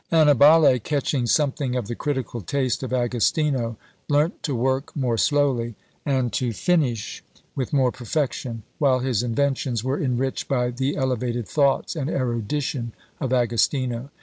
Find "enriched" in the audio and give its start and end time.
10.01-10.47